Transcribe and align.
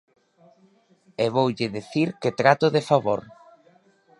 E 1.23 1.25
voulle 1.35 1.67
dicir 1.77 2.07
que 2.21 2.35
trato 2.39 2.67
de 2.75 2.81
favor. 2.89 3.21